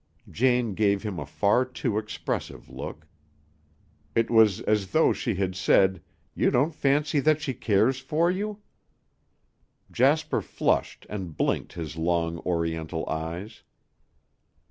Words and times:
Jane 0.31 0.73
gave 0.73 1.03
him 1.03 1.19
a 1.19 1.27
far 1.27 1.63
too 1.63 1.99
expressive 1.99 2.71
look. 2.71 3.05
It 4.15 4.31
was 4.31 4.59
as 4.61 4.93
though 4.93 5.13
she 5.13 5.35
had 5.35 5.55
said, 5.55 6.01
"You 6.33 6.49
don't 6.49 6.73
fancy 6.73 7.19
that 7.19 7.39
she 7.39 7.53
cares 7.53 7.99
for 7.99 8.31
you?" 8.31 8.63
Jasper 9.91 10.41
flushed 10.41 11.05
and 11.07 11.37
blinked 11.37 11.73
his 11.73 11.97
long, 11.97 12.39
Oriental 12.39 13.07
eyes. 13.07 13.61